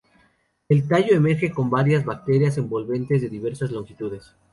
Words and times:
El 0.67 0.87
tallo 0.87 1.13
emerge 1.15 1.51
con 1.51 1.69
varias 1.69 2.03
brácteas 2.03 2.57
envolventes 2.57 3.21
de 3.21 3.29
diversas 3.29 3.69
longitudes. 3.69 4.33